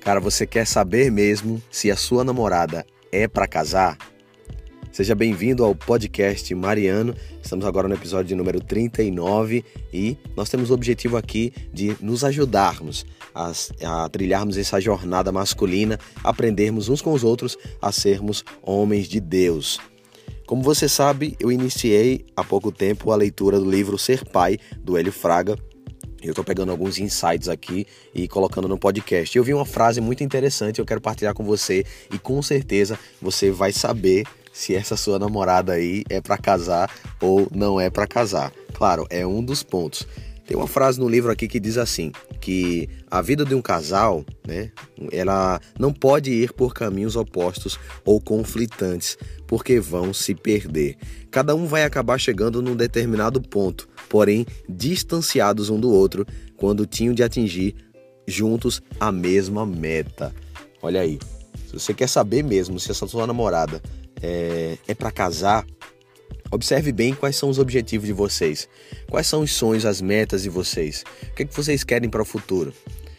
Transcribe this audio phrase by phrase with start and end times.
[0.00, 3.98] Cara, você quer saber mesmo se a sua namorada é para casar?
[4.90, 7.14] Seja bem-vindo ao podcast Mariano.
[7.42, 13.04] Estamos agora no episódio número 39 e nós temos o objetivo aqui de nos ajudarmos
[13.34, 13.52] a,
[13.84, 19.78] a, trilharmos essa jornada masculina, aprendermos uns com os outros a sermos homens de Deus.
[20.46, 24.96] Como você sabe, eu iniciei há pouco tempo a leitura do livro Ser Pai, do
[24.96, 25.56] Hélio Fraga,
[26.22, 29.36] eu estou pegando alguns insights aqui e colocando no podcast.
[29.36, 33.50] Eu vi uma frase muito interessante, eu quero partilhar com você e com certeza você
[33.50, 38.52] vai saber se essa sua namorada aí é para casar ou não é para casar.
[38.74, 40.06] Claro, é um dos pontos.
[40.50, 44.24] Tem uma frase no livro aqui que diz assim, que a vida de um casal,
[44.44, 44.72] né,
[45.12, 50.96] ela não pode ir por caminhos opostos ou conflitantes, porque vão se perder.
[51.30, 57.14] Cada um vai acabar chegando num determinado ponto, porém distanciados um do outro, quando tinham
[57.14, 57.76] de atingir
[58.26, 60.34] juntos a mesma meta.
[60.82, 61.20] Olha aí,
[61.68, 63.80] se você quer saber mesmo se essa sua namorada
[64.20, 65.64] é, é para casar,
[66.52, 68.68] Observe bem quais são os objetivos de vocês,
[69.08, 72.22] quais são os sonhos, as metas de vocês, o que, é que vocês querem para
[72.22, 72.72] o futuro.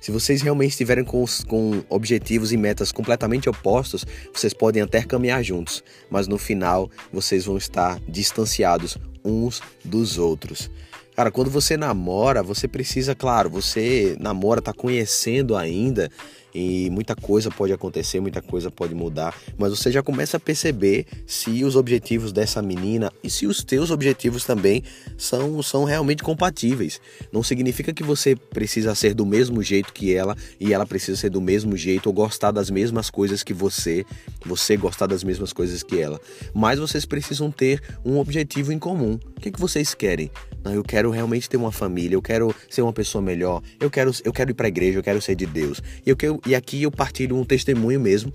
[0.00, 5.44] Se vocês realmente estiverem com, com objetivos e metas completamente opostos, vocês podem até caminhar
[5.44, 10.68] juntos, mas no final vocês vão estar distanciados uns dos outros.
[11.14, 16.10] Cara, quando você namora, você precisa, claro, você namora, tá conhecendo ainda,
[16.54, 21.06] e muita coisa pode acontecer, muita coisa pode mudar, mas você já começa a perceber
[21.26, 24.82] se os objetivos dessa menina e se os teus objetivos também
[25.16, 27.00] são, são realmente compatíveis.
[27.32, 31.30] Não significa que você precisa ser do mesmo jeito que ela e ela precisa ser
[31.30, 34.04] do mesmo jeito ou gostar das mesmas coisas que você,
[34.44, 36.20] você gostar das mesmas coisas que ela.
[36.54, 39.18] Mas vocês precisam ter um objetivo em comum.
[39.36, 40.30] O que, que vocês querem?
[40.64, 44.12] Não, eu quero realmente ter uma família, eu quero ser uma pessoa melhor, eu quero,
[44.24, 45.82] eu quero ir para a igreja, eu quero ser de Deus.
[46.06, 48.32] E, eu quero, e aqui eu partilho um testemunho mesmo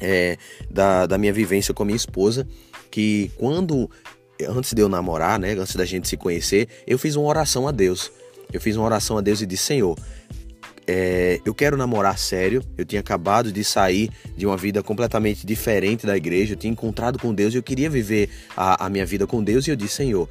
[0.00, 0.36] é,
[0.70, 2.46] da, da minha vivência com a minha esposa,
[2.90, 3.90] que quando,
[4.48, 7.72] antes de eu namorar, né, antes da gente se conhecer, eu fiz uma oração a
[7.72, 8.10] Deus.
[8.52, 9.98] Eu fiz uma oração a Deus e disse, Senhor,
[10.86, 12.62] é, eu quero namorar sério.
[12.78, 16.52] Eu tinha acabado de sair de uma vida completamente diferente da igreja.
[16.52, 19.66] Eu tinha encontrado com Deus e eu queria viver a, a minha vida com Deus.
[19.66, 20.28] E eu disse, Senhor,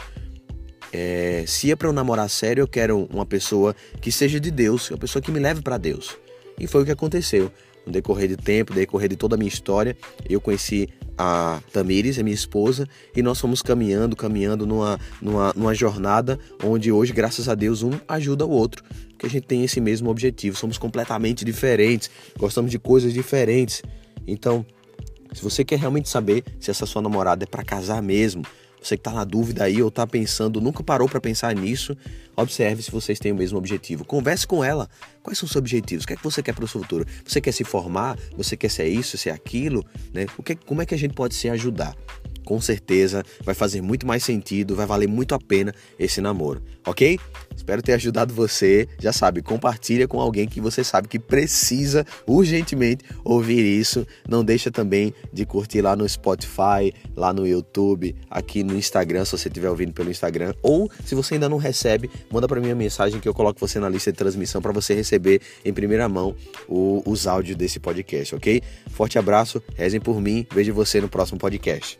[0.94, 4.90] é, se é para eu namorar sério, eu quero uma pessoa que seja de Deus,
[4.90, 6.18] uma pessoa que me leve para Deus.
[6.60, 7.52] E foi o que aconteceu.
[7.86, 9.96] No decorrer de tempo, no decorrer de toda a minha história,
[10.28, 15.74] eu conheci a Tamires, a minha esposa, e nós fomos caminhando, caminhando numa, numa, numa
[15.74, 19.80] jornada onde hoje, graças a Deus, um ajuda o outro, porque a gente tem esse
[19.80, 23.82] mesmo objetivo, somos completamente diferentes, gostamos de coisas diferentes.
[24.28, 24.66] Então,
[25.32, 28.44] se você quer realmente saber se essa sua namorada é para casar mesmo,
[28.86, 31.98] você que está na dúvida aí ou está pensando, nunca parou para pensar nisso,
[32.36, 34.06] observe se vocês têm o mesmo objetivo.
[34.06, 34.88] Converse com ela.
[35.24, 36.04] Quais são os seus objetivos?
[36.04, 37.06] O que é que você quer para o seu futuro?
[37.26, 38.18] Você quer se formar?
[38.38, 39.84] Você quer ser isso, ser aquilo?
[40.14, 40.28] Né?
[40.38, 41.96] O que, como é que a gente pode se ajudar?
[42.46, 47.20] Com certeza vai fazer muito mais sentido, vai valer muito a pena esse namoro, ok?
[47.56, 48.88] Espero ter ajudado você.
[49.00, 54.06] Já sabe, compartilha com alguém que você sabe que precisa urgentemente ouvir isso.
[54.28, 59.32] Não deixa também de curtir lá no Spotify, lá no YouTube, aqui no Instagram, se
[59.32, 62.76] você estiver ouvindo pelo Instagram, ou se você ainda não recebe, manda para mim uma
[62.76, 66.36] mensagem que eu coloco você na lista de transmissão para você receber em primeira mão
[66.68, 68.62] o, os áudios desse podcast, ok?
[68.92, 71.98] Forte abraço, rezem por mim, vejo você no próximo podcast.